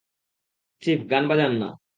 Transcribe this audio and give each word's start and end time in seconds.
Chief, 0.83 0.99
গান 1.11 1.23
বাজান 1.27 1.51
না। 1.61 1.69